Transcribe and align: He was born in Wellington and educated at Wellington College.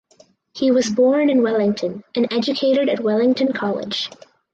He 0.55 0.71
was 0.71 0.89
born 0.89 1.29
in 1.29 1.43
Wellington 1.43 2.03
and 2.15 2.27
educated 2.33 2.89
at 2.89 3.01
Wellington 3.01 3.53
College. 3.53 4.09